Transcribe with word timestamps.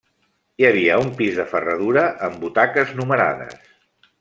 Hi 0.61 0.65
havia 0.69 0.95
un 1.01 1.11
pis 1.19 1.35
de 1.41 1.45
ferradura 1.51 2.05
amb 2.29 2.41
butaques 2.47 2.97
numerades. 3.03 3.57